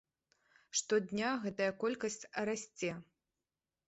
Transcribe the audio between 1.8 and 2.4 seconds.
колькасць